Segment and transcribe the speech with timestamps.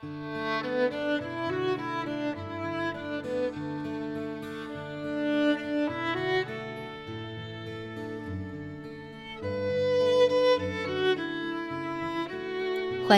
[0.00, 0.06] 欢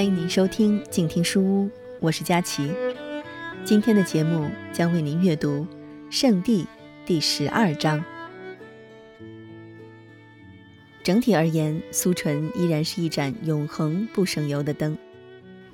[0.03, 1.71] 迎您收听静听书屋，
[2.01, 2.73] 我是佳琪。
[3.63, 5.67] 今天的节目将为您阅读
[6.09, 6.63] 《圣地》
[7.05, 8.03] 第十二章。
[11.03, 14.97] 整体而言，苏纯依然是一盏永恒不省油的灯。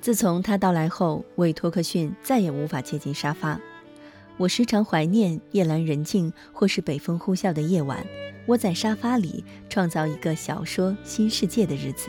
[0.07, 3.59] 自从他到来后，为托克逊再也无法接近沙发。
[4.37, 8.07] 我时常怀念夜阑人静或是北风呼啸的夜晚，
[8.45, 12.07] 窝在沙发里创造一个小说新世界的日子。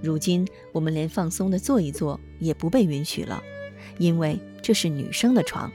[0.00, 3.42] 如今，我们连放松的坐一坐也不被允许了，
[3.98, 5.70] 因为这是女生的床。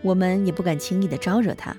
[0.00, 1.76] 我们也不敢轻易的招惹他，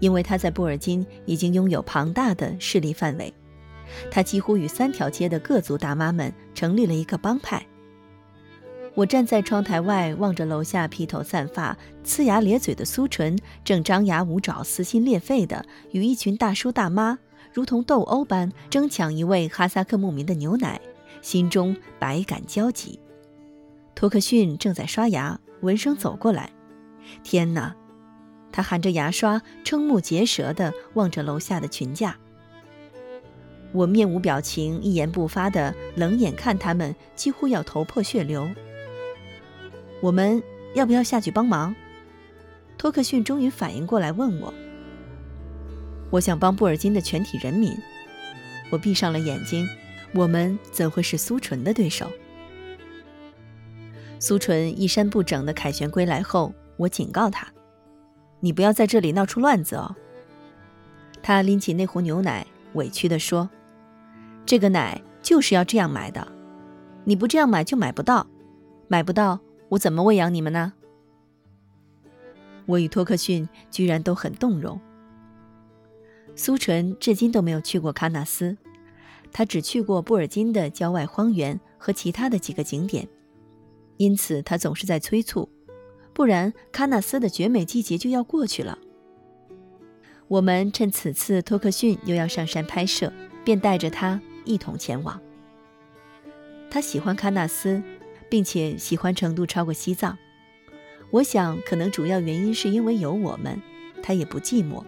[0.00, 3.32] 因为他在布尔津已经拥有庞大的势力范围。
[4.10, 7.64] 他几乎与三条街的各族大妈们成立了一个帮派。
[8.94, 17.18] 我站在窗台外，望着楼下披头散发、呲牙咧嘴的苏纯，正张牙舞爪、撕心裂肺地与一群大叔大妈。
[17.52, 20.80] 如同斗殴般争抢一位哈萨克牧民的牛奶，
[21.22, 23.00] 心中百感交集。
[23.94, 26.50] 托克逊正在刷牙，闻声走过来。
[27.22, 27.74] 天哪！
[28.52, 32.16] 他含着牙刷，瞠目结舌地望着楼下的群架。
[33.74, 38.48] 我面无表情，一言不发地冷眼看他们，几乎要头破血流。
[40.00, 40.40] 我们
[40.74, 41.74] 要不要下去帮忙？
[42.78, 44.54] 托克逊终于反应过来，问我。
[46.10, 47.76] 我想帮布尔津的全体人民。
[48.70, 49.68] 我闭上了眼睛。
[50.14, 52.08] 我们怎会是苏纯的对手？
[54.20, 57.52] 苏纯衣衫不整的凯旋归来后，我警告他
[58.38, 59.96] ：“你不要在这里闹出乱子哦。”
[61.20, 63.50] 他拎起那壶牛奶，委屈地说
[64.46, 66.26] ：“这个奶就是要这样买的，
[67.04, 68.26] 你不这样买就买不到，
[68.88, 70.74] 买不到我怎么喂养你们呢？”
[72.66, 74.80] 我与托克逊居然都很动容。
[76.34, 78.56] 苏纯至今都没有去过喀纳斯，
[79.32, 83.06] 他只去过布尔津的郊外荒原和其他的几个景点，
[83.98, 85.48] 因此他总是在催促，
[86.12, 88.78] 不然喀纳斯的绝美季节就要过去了。
[90.26, 93.12] 我们趁此次托克逊又要上山拍摄，
[93.44, 95.20] 便带着他一同前往。
[96.70, 97.82] 他喜欢喀纳斯，
[98.28, 100.18] 并且喜欢程度超过西藏。
[101.10, 103.60] 我想，可能主要原因是因为有我们，
[104.02, 104.84] 他也不寂寞。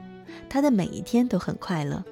[0.48, 2.04] 他的每一天都很快乐。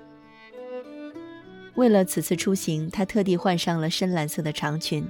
[1.74, 5.04] 为了此次出行，他特地换上了深蓝色的长裙。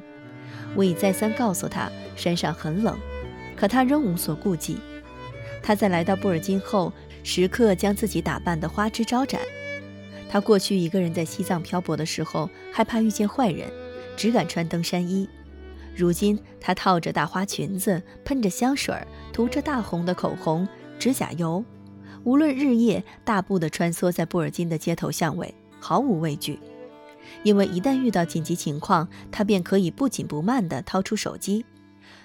[0.75, 2.99] 我已再三告诉他山上很冷，
[3.55, 4.79] 可他仍无所顾忌。
[5.63, 9.41] 他在来到布尔津后，时刻将自己打扮得花枝招展。
[10.35, 13.71] 他过去一个人在西藏漂泊的时候，害怕遇见坏人，
[14.17, 15.29] 只敢穿登山衣。
[15.95, 18.93] 如今，他套着大花裙子，喷着香水，
[19.33, 20.67] 涂着大红的口红、
[20.99, 21.65] 指甲油。
[22.25, 26.59] 无论日夜，大步地穿梭在布尔津的街头巷尾，毫无畏惧。
[27.45, 31.65] 因为一旦遇到紧急情况，他便可以不紧不慢地掏出手机，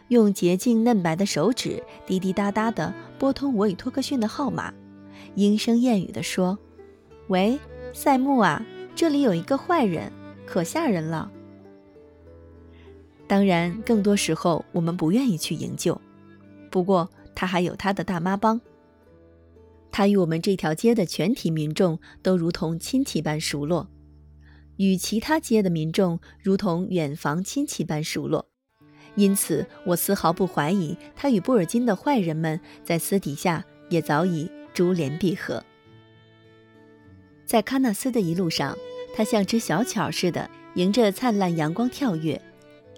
[0.07, 4.73] 用洁净嫩白的手指滴滴答答地拨通我与托克逊的号码，
[5.35, 6.57] 莺声燕语地说
[7.29, 7.59] ：“喂，
[7.93, 10.11] 塞木啊，这里有一个坏人，
[10.45, 11.31] 可吓人了。”
[13.27, 15.99] 当然，更多时候我们不愿意去营救。
[16.71, 18.59] 不过，他还有他的大妈帮。
[19.91, 23.87] 他与我们这条街的全体民众都如同亲戚般熟络，
[24.77, 28.47] 与其他街的民众如同远房亲戚般熟络，
[29.15, 35.63] 因此我丝毫不怀疑他与布尔津的坏人们在私底下也早已珠联璧合。
[37.49, 38.77] 在喀纳斯的一路上，
[39.15, 42.39] 他像只小巧似的迎着灿烂阳光跳跃，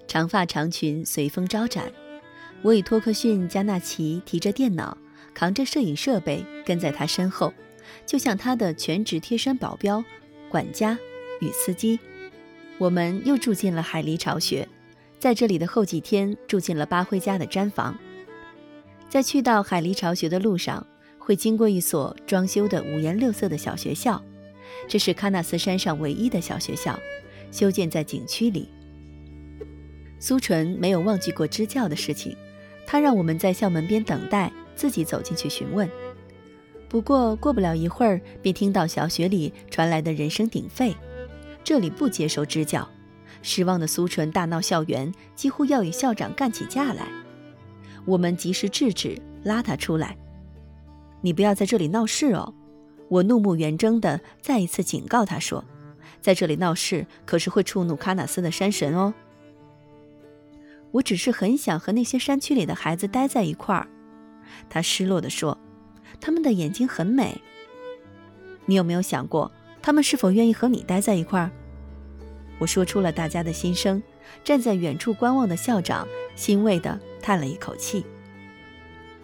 [0.10, 1.90] 长发长裙随风招展。
[2.62, 4.98] 我与托克逊、加纳奇提着电脑。
[5.34, 7.54] 扛着摄影设备跟在他身后，
[8.06, 10.04] 就像他的全职贴身保镖、
[10.50, 11.00] 管家
[11.40, 11.98] 与司机。
[12.78, 14.68] 我们又住进了海狸巢穴，
[15.18, 17.98] 在这里的后几天住进了巴辉家的毡房。
[19.08, 20.86] 在去到海狸巢穴的路上，
[21.18, 24.22] 会经过一所装修的五颜六色的小学校，
[24.88, 27.00] 这是喀纳斯山上唯一的小学校，
[27.52, 28.70] 修建在景区里。
[30.20, 32.36] 苏纯没有忘记过支教的事情，
[32.86, 34.52] 他让我们在校门边等待。
[34.74, 35.88] 自己走进去询问，
[36.90, 40.96] 不过过不了一会儿，便听到小学里传来的人声鼎沸。
[41.64, 42.90] 这里不接受支教。
[43.44, 47.06] 失望的苏纯大闹校园，几乎要与校长干起架来。
[48.06, 50.18] 我们及时制止，拉他出来。
[51.22, 52.52] 你不要在这里闹事哦！
[53.12, 55.66] 我怒目圆睁地再一次警告他说
[56.22, 59.14] ：“在这里闹事，可是会触怒喀纳斯的山神哦。”
[60.92, 63.86] 我只是很想和那些山区里的孩子待在一块儿。”
[64.70, 65.58] 他失落地说
[66.22, 67.42] ，“他们的眼睛很美。
[68.66, 71.52] 你有没有想过，他们是否愿意和你待在一块儿？”
[72.60, 74.02] 我说出了大家的心声。
[74.46, 76.08] 站在远处观望的校长
[76.38, 78.06] 欣慰地叹了一口气。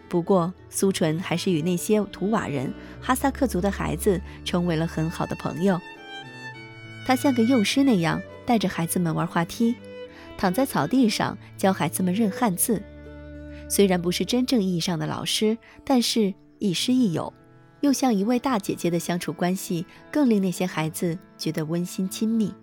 [0.09, 5.79] 不过，苏纯还是与那些图瓦人、哈萨克族的孩子成为了很好的朋友。
[7.05, 9.75] 他像个幼师那样带着孩子们玩滑梯，
[10.37, 12.81] 躺在草地上教孩子们认汉字。
[13.69, 17.33] 虽然不是真正意义上的老师，但是亦师亦友，
[17.81, 22.53] 又像一位大姐姐的相处关系，更令那些孩子觉得温馨亲密。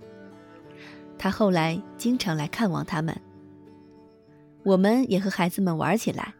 [1.18, 3.14] 他后来经常来看望他们。
[4.62, 6.34] 我们也和孩子们玩起来，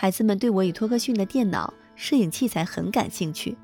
[0.00, 3.58] 孩子们对我与托克逊的电脑、摄影器材很感兴趣。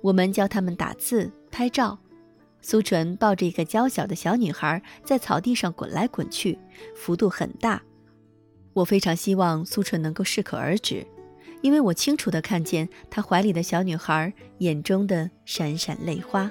[0.00, 1.98] 我们教他们打字、拍照。
[2.62, 6.58] 苏纯抱着一个娇小的小女孩在草地上滚来滚去，
[6.96, 7.82] 幅度很大。
[8.72, 11.06] 我非常希望苏纯能够适可而止，
[11.60, 16.50] 因为我清楚地看见她怀里的小女孩眼中的闪闪泪花。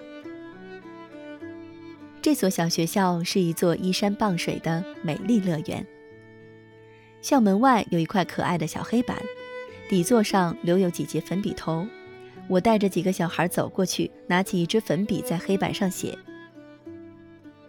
[2.21, 5.83] 这所小学校是一座依山傍水的美丽乐园。
[7.21, 9.18] 校门外有一块可爱的小黑板，
[9.89, 11.86] 底座上留有几节粉笔头。
[12.48, 16.18] 我带着几个小孩走过去，拿起一支粉笔在黑板上写：“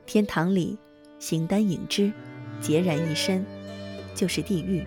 [0.06, 0.78] 天堂里，
[1.18, 2.12] 形单影只，
[2.62, 3.44] 孑然一身，
[4.14, 4.82] 就是地狱；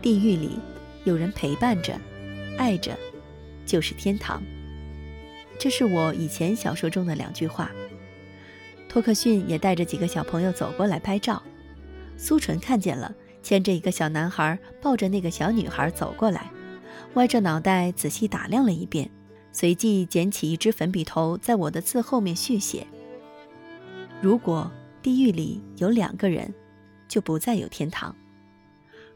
[0.00, 0.58] 地狱里，
[1.04, 1.98] 有人陪伴着，
[2.56, 2.96] 爱着，
[3.66, 4.42] 就是天堂。”
[5.58, 7.72] 这是我以前小说中的两句话。
[8.88, 11.42] 托克逊也带着几个小朋友走过来拍照，
[12.16, 13.12] 苏纯看见了，
[13.42, 16.50] 牵着一个小男孩，抱着那个小女孩走过来。
[17.14, 19.10] 歪着脑袋仔细打量了一遍，
[19.52, 22.86] 随即捡起一支粉笔头，在我的字后面续写
[24.20, 24.70] ：“如果
[25.02, 26.52] 地狱里有两个人，
[27.08, 28.12] 就不再有天堂；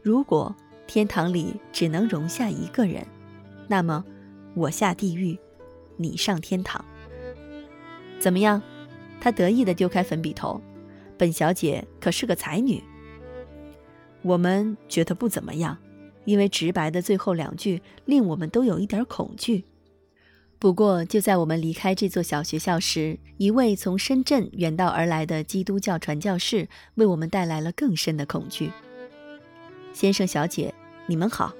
[0.01, 0.55] 如果
[0.87, 3.05] 天堂里只能容下一个人，
[3.67, 4.03] 那么
[4.55, 5.37] 我下地狱，
[5.97, 6.83] 你上天堂。
[8.19, 8.61] 怎么样？”
[9.21, 10.59] 他得意地丢开粉笔头
[11.17, 12.83] ，“本小姐可是个才女。”
[14.23, 15.77] 我们觉得不怎么样。
[16.25, 19.65] 因为直白的最后两句令我们都有一点恐惧。
[20.57, 28.71] 不过，就在我们离开这座小学校时，一位从深圳远道而来的基督教传教士为我们带来了更深的恐惧。
[29.91, 30.73] 先生、小姐，
[31.07, 31.53] 你们好。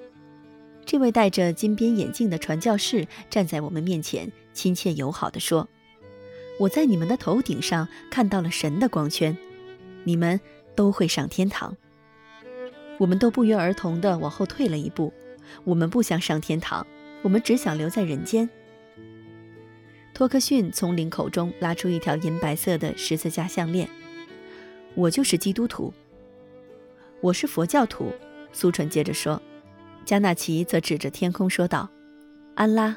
[0.85, 5.67] 这位戴着金边眼镜的传教士站在我们面前，亲切友好地说
[6.57, 9.37] ：“我在你们的头顶上看到了神的光圈，
[10.05, 10.39] 你们
[10.73, 11.75] 都会上天堂。”
[13.03, 15.11] 我们都不约而同地往后退了一步。
[15.65, 16.87] 我们不想上天堂，
[17.21, 18.49] 我们只想留在人间。
[20.13, 23.89] 托克逊从领口中拉出一条银白色的十字架项链。
[24.95, 25.93] 我就是基督徒。
[27.19, 28.09] 我是佛教徒。
[28.53, 29.41] 苏纯接着说。
[30.05, 31.89] 加纳奇则指着天空说道
[32.55, 32.95] ：“安拉，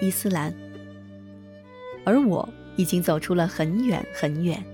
[0.00, 0.54] 伊斯兰。”
[2.06, 4.64] 而我已经走出了很远很远。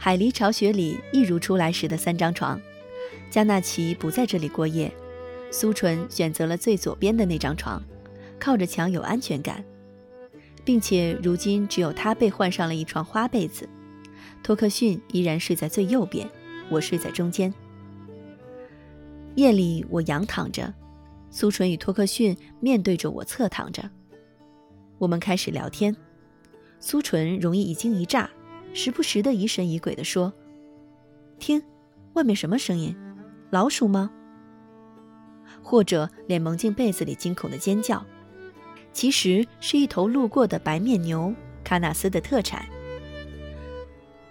[0.00, 2.58] 海狸巢穴里一如出来时的三张床，
[3.30, 4.90] 加纳奇不在这里过夜。
[5.50, 7.82] 苏纯选择了最左边的那张床，
[8.38, 9.64] 靠着墙有安全感，
[10.64, 13.68] 并且如今只有他被换上了一床花被子。
[14.42, 16.28] 托克逊依然睡在最右边，
[16.70, 17.52] 我睡在中间。
[19.34, 20.72] 夜里我仰躺着，
[21.30, 23.90] 苏纯与托克逊面对着我侧躺着。
[24.98, 25.94] 我们开始聊天，
[26.78, 28.30] 苏纯容易一惊一乍。
[28.72, 30.32] 时不时的疑神疑鬼地说
[31.38, 31.62] ：“听，
[32.14, 32.96] 外面什么声音？
[33.50, 34.10] 老鼠吗？”
[35.62, 38.04] 或者脸蒙进被子里惊恐的尖叫，
[38.92, 41.34] 其实是一头路过的白面牛，
[41.64, 42.66] 喀纳斯的特产。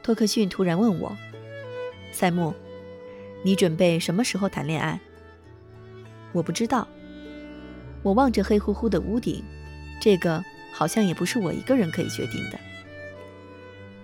[0.01, 1.15] 托克逊突然问我
[2.12, 2.53] ：“塞木，
[3.44, 5.00] 你准备什么时候谈恋爱？”
[6.32, 6.88] 我不知道。
[8.03, 9.44] 我望着黑乎乎的屋顶，
[10.00, 10.41] 这个
[10.72, 12.60] 好像也不是我一个人可以决定的。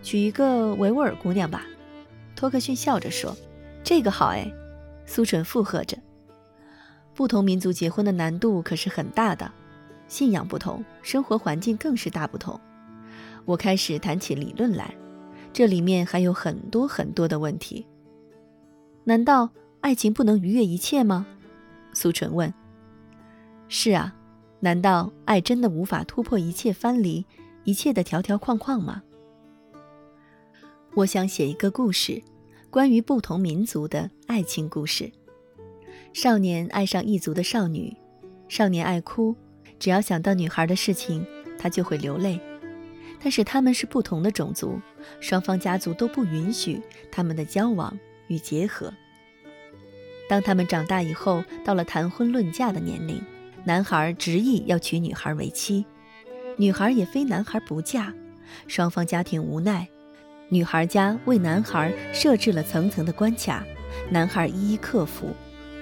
[0.03, 1.65] 娶一个维吾尔姑娘吧，
[2.35, 3.35] 托克逊笑着说
[3.83, 4.51] ：“这个好哎。”
[5.07, 5.97] 苏纯附和着。
[7.13, 9.51] 不同民族结婚的难度可是很大的，
[10.07, 12.59] 信仰不同，生活环境更是大不同。
[13.45, 14.95] 我开始谈起理论来，
[15.51, 17.85] 这里面还有很多很多的问题。
[19.03, 19.49] 难道
[19.81, 21.25] 爱情不能逾越一切吗？
[21.93, 22.53] 苏纯问。
[23.67, 24.15] 是啊，
[24.59, 27.25] 难道爱真的无法突破一切藩篱，
[27.63, 29.03] 一切的条条框框吗？
[30.95, 32.21] 我想写一个故事，
[32.69, 35.11] 关于不同民族的爱情故事。
[36.13, 37.97] 少年爱上异族的少女，
[38.47, 39.35] 少年爱哭，
[39.79, 41.25] 只要想到女孩的事情，
[41.57, 42.39] 他就会流泪。
[43.19, 44.79] 但是他们是不同的种族，
[45.19, 46.79] 双方家族都不允许
[47.11, 47.97] 他们的交往
[48.27, 48.93] 与结合。
[50.29, 53.19] 当他们长大以后，到了谈婚论嫁的年龄，
[53.63, 55.87] 男孩执意要娶女孩为妻，
[56.55, 58.13] 女孩也非男孩不嫁，
[58.67, 59.87] 双方家庭无奈，
[60.49, 63.65] 女孩家为男孩设置了层层的关卡，
[64.09, 65.29] 男孩一一克服。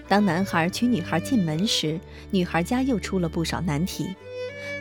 [0.07, 1.99] 当男孩娶女孩进门时，
[2.29, 4.15] 女孩家又出了不少难题。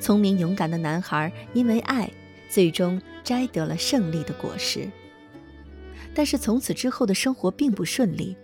[0.00, 2.10] 聪明勇敢的男孩因为爱，
[2.48, 4.88] 最终摘得了胜利的果实。
[6.14, 8.36] 但是从此之后的生活并不顺利。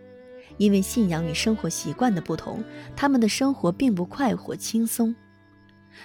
[0.59, 2.65] 因为信仰与生活习惯的不同，
[2.97, 5.15] 他们的生活并不快活轻松。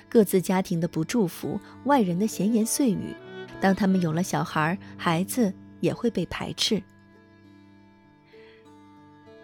[0.09, 3.15] 各自家庭的不祝福，外人的闲言碎语，
[3.61, 6.81] 当他们有了小孩，孩子也会被排斥。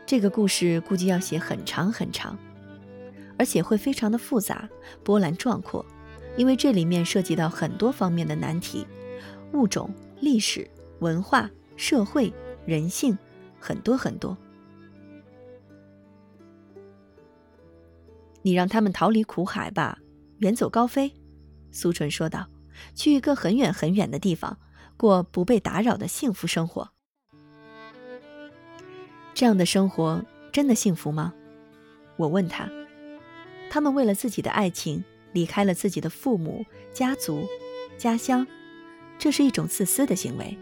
[0.05, 2.37] 这个故事估计要写很长很长，
[3.37, 4.67] 而且会非常的复杂、
[5.03, 5.85] 波澜壮阔，
[6.35, 8.87] 因为这里面涉及到很多方面的难题：
[9.53, 10.67] 物种、历史、
[10.99, 12.33] 文化、社会、
[12.65, 13.15] 人性，
[13.59, 14.35] 很多很多。
[18.41, 19.99] 你让他们逃离苦海吧，
[20.39, 21.13] 远走高飞。”
[21.69, 22.47] 苏纯说道
[22.95, 24.57] ，“去一个很远很远的地方，
[24.95, 26.91] 过不被打扰的幸福生活。
[29.33, 31.33] 这样的生活真的幸福吗？”
[32.17, 32.69] 我问他。
[33.69, 35.03] 他们为了自己的爱情
[35.33, 37.45] 离开了自己的父母、家族、
[37.97, 38.47] 家乡，
[39.19, 40.57] 这是一种自私的行为。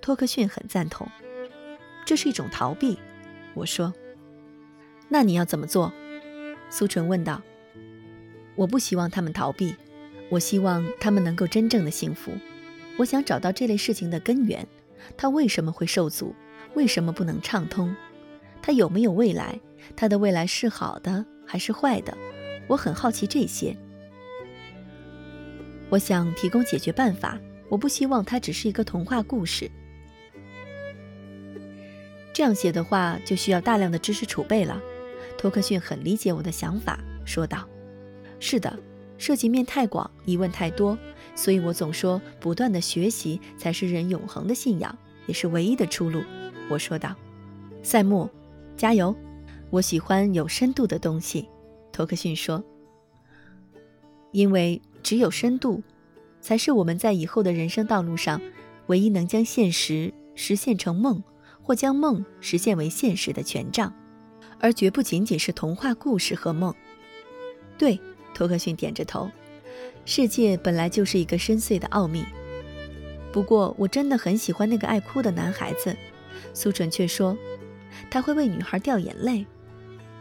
[0.00, 1.08] 托克逊很赞同，
[2.06, 2.96] 这是一种逃避。
[3.54, 3.92] 我说
[5.10, 5.92] ：“那你要怎么做？”
[6.70, 7.42] 苏纯问道
[8.54, 9.74] ：“我不希望他们逃避，
[10.34, 12.32] 我希望他们能够真正的幸福。
[12.96, 14.66] 我想找到这类事情的根源，
[15.16, 16.34] 它为什么会受阻？
[16.74, 17.94] 为什么不能畅通？
[18.60, 19.60] 它有没有未来？
[19.94, 22.16] 它的未来是好的还是坏的？
[22.66, 23.76] 我很好奇这些。
[25.88, 27.38] 我想提供解决办法。
[27.70, 29.70] 我不希望它只是一个童话故事。
[32.32, 34.82] 这样写的话，就需要大量的知识储备了。”
[35.38, 37.68] 托克逊很理解我的想法，说道
[38.38, 38.78] ：“是的，
[39.18, 40.98] 涉及面太广，疑问太多，
[41.34, 46.22] 所以我总说，不断的学习才是人永恒的信仰，也是唯一的出路。”
[46.70, 47.14] 我说道
[47.82, 48.28] ：“赛木，
[48.76, 49.14] 加油！
[49.70, 51.48] 我喜欢有深度的东西。”
[51.92, 52.62] 托克逊说
[54.32, 55.82] ：“因为只有深度，
[56.40, 58.40] 才是我们在以后的人生道路上，
[58.86, 61.22] 唯一能将现实实现成梦，
[61.62, 63.92] 或将梦实现为现实的权杖。”
[64.60, 66.74] 而绝不仅仅是童话故事和梦。
[67.76, 68.00] 对，
[68.34, 69.30] 托克逊点着头。
[70.04, 72.24] 世界本来就是一个深邃的奥秘。
[73.32, 75.96] 不过，我真的很喜欢那个爱哭的男孩子。
[76.52, 77.36] 苏纯却说，
[78.10, 79.46] 他会为女孩掉眼泪。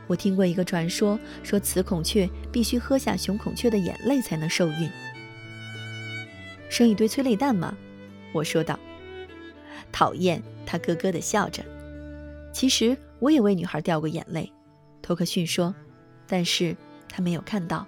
[0.07, 4.89] 我听过一个传说，说雌孔雀必须喝下雄孔雀的眼泪才能受孕。
[6.69, 7.75] 生一堆催泪弹吗？
[8.31, 8.79] 我说道。
[9.91, 11.63] 讨厌，他咯咯地笑着。
[12.53, 12.95] 其实。
[13.19, 14.51] 我也为女孩掉过眼泪，
[15.01, 15.73] 托克逊说，
[16.27, 16.75] 但是
[17.07, 17.87] 他没有看到。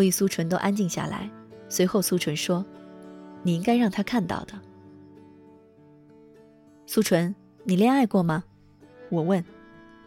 [0.00, 1.30] 我与苏纯都安静下来。
[1.68, 2.64] 随后，苏纯说
[3.44, 4.58] ：“你应该让他看到的。”
[6.86, 8.44] 苏纯，你恋爱过吗？
[9.10, 9.44] 我问。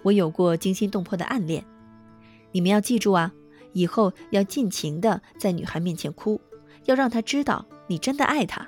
[0.01, 1.63] 我有过惊心动魄的暗恋。
[2.51, 3.31] 你们要记住啊，
[3.71, 6.41] 以后要尽情的在女孩面前哭，
[6.85, 8.67] 要让她知道你真的爱她。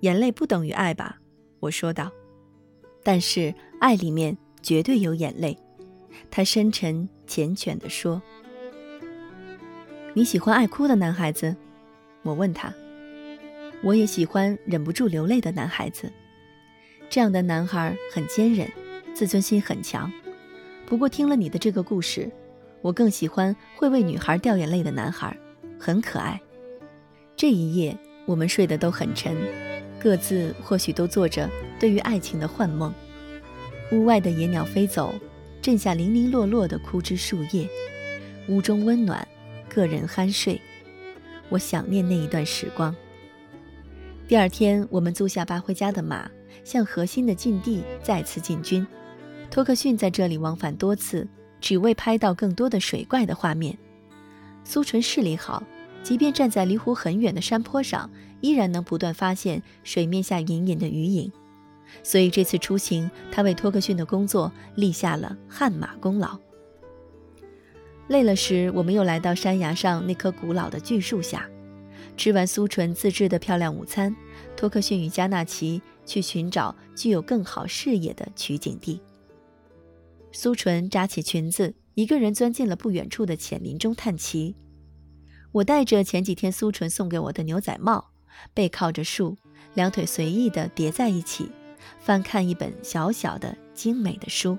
[0.00, 1.20] 眼泪不等于爱吧？
[1.60, 2.10] 我说道。
[3.04, 5.58] 但是爱里面绝对有眼泪，
[6.30, 8.22] 他深沉缱绻地说
[10.14, 11.54] ：“你喜欢爱哭的男孩子？”
[12.22, 12.72] 我问他
[13.82, 16.10] ：“我也喜欢忍不住流泪的男孩子。
[17.08, 18.70] 这样的男孩很坚韧，
[19.14, 20.10] 自尊心很强。
[20.86, 22.30] 不过听了你的这个故事，
[22.80, 25.36] 我更喜欢会为女孩掉眼泪的男孩，
[25.78, 26.40] 很可爱。
[27.36, 29.36] 这一夜我们睡得都很沉。”
[30.02, 32.92] 各自或许都做着对于爱情的幻梦。
[33.92, 35.14] 屋外的野鸟飞走，
[35.60, 37.68] 震下零零落落的枯枝树叶。
[38.48, 39.24] 屋中温暖，
[39.72, 40.60] 个人酣睡。
[41.48, 42.94] 我想念那一段时光。
[44.28, 46.30] 第二天，我们租下巴辉家的马，
[46.64, 48.86] 向核心的禁地再次进军。
[49.50, 51.26] 托克逊在这里往返多次，
[51.60, 53.76] 只为拍到更多的水怪的画面。
[54.64, 55.62] 苏纯视力好，
[56.02, 58.10] 即便站在离湖很远的山坡上。
[58.42, 61.30] 依然能不断发现水面下隐隐的鱼影，
[62.02, 66.36] 所以这次出行，他为托克逊的工作立下了汗马功劳。
[68.12, 71.48] 累了时，我们又来到山崖上那棵古老的巨树下，
[72.14, 74.14] 吃完苏纯自制的漂亮午餐，
[74.54, 79.00] 托克逊与加纳奇去寻找具有更好视野的取景地。
[80.30, 84.56] 苏纯扎起裙子，一个人钻进了不远处的浅林中探奇。
[85.52, 88.10] 我戴着前几天苏纯送给我的牛仔帽，
[88.52, 89.38] 背靠着树，
[89.72, 91.48] 两腿随意地叠在一起，
[91.98, 94.58] 翻看一本小小的、精美的书。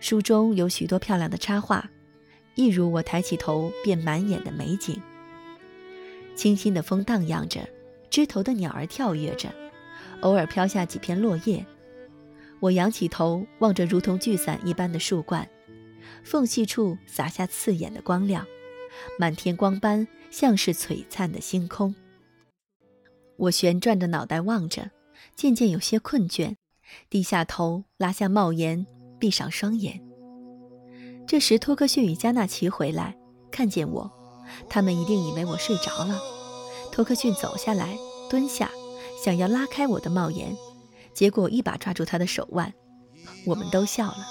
[0.00, 1.88] 书中有许多漂亮的插画，
[2.54, 5.00] 一如我抬起头便满眼的美景。
[6.34, 7.68] 清新的风荡漾着，
[8.08, 9.52] 枝头的鸟儿跳跃着，
[10.22, 11.64] 偶尔飘下几片落叶。
[12.60, 15.48] 我仰起头望着如同聚伞一般的树冠，
[16.24, 18.46] 缝隙处洒下刺眼的光亮。
[19.18, 21.94] 满天光斑，像是璀璨的星空。
[23.36, 24.90] 我旋转着脑袋望着，
[25.36, 26.56] 渐渐有些困倦，
[27.08, 28.86] 低下头，拉下帽檐，
[29.20, 30.00] 闭上双眼。
[31.28, 33.16] 这时，托克逊与加纳奇回来，
[33.52, 34.10] 看见我，
[34.68, 36.18] 他们一定以为我睡着了。
[36.90, 37.96] 托克逊走下来，
[38.28, 38.68] 蹲下，
[39.24, 40.56] 想要拉开我的帽檐，
[41.14, 42.74] 结果一把抓住他的手腕。
[43.46, 44.26] 我们都笑了。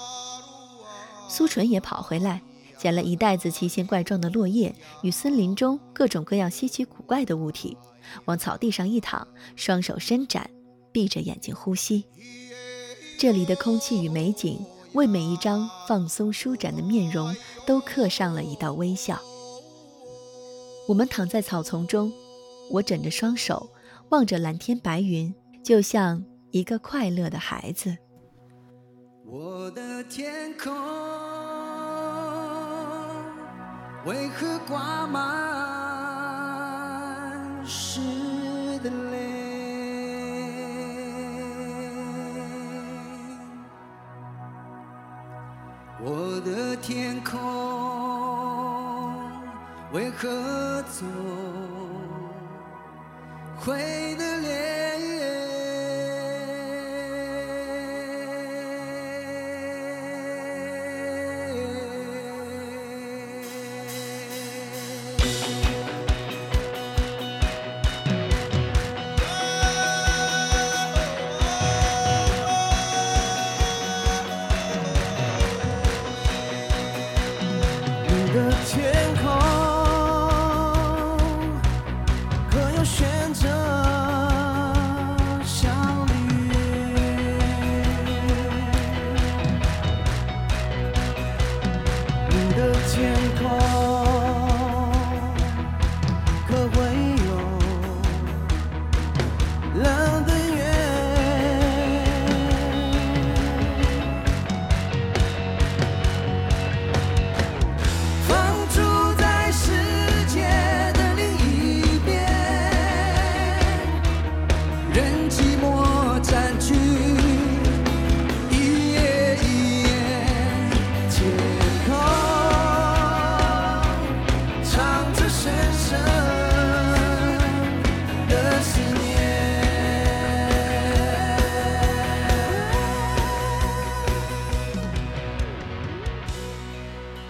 [1.28, 2.42] 苏纯也跑回来。
[2.78, 7.76] 捡了一袋子奇形怪状的落叶与森林中各种各样稀奇古怪的物体，
[8.24, 10.50] 往草地上一躺，双手伸展，
[10.90, 12.06] 闭着眼睛呼吸。
[13.18, 17.34] 这里的空气与美景，为每一张放松舒展的面容
[17.66, 19.20] 都刻上了一道微笑。
[20.88, 22.12] 我们躺在草丛中，
[22.70, 23.70] 我枕着双手，
[24.08, 27.96] 望着蓝天白云，就像一个快乐的孩子。
[29.26, 30.74] 我的天空。
[34.06, 35.20] 为何挂满
[37.66, 38.00] 湿
[38.82, 39.19] 的泪？
[46.82, 47.38] 天空
[49.92, 51.06] 为何总
[53.56, 54.89] 灰的脸？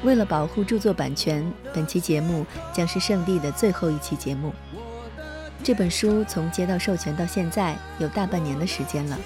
[0.03, 4.53] 为了保护著作版权，本期节目将是圣地的最后一期节目。
[5.63, 9.19] 这本书从接到授权到现在有大半年的时间了。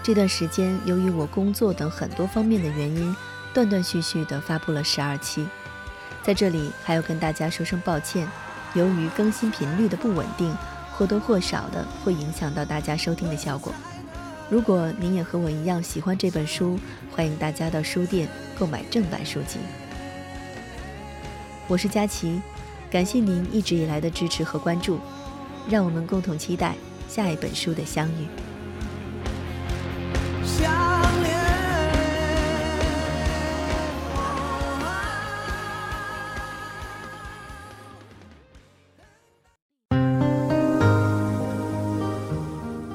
[0.00, 3.14] 这段时间，由于我工作等很多方面的原因，
[3.52, 5.46] 断断续续地发布了十二期。
[6.22, 8.26] 在这里还要跟大家说声抱歉，
[8.74, 10.56] 由于更新频率的不稳定，
[10.92, 13.72] 或多或少的会影响到大家收听的效果。
[14.52, 16.78] 如果您也和我一样喜欢这本书，
[17.10, 19.58] 欢迎大家到书店购买正版书籍。
[21.66, 22.38] 我是佳琪，
[22.90, 24.98] 感谢您一直以来的支持和关注，
[25.70, 26.74] 让我们共同期待
[27.08, 28.26] 下一本书的相遇。